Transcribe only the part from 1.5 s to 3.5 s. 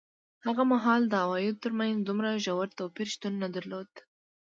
ترمنځ دومره ژور توپیر شتون نه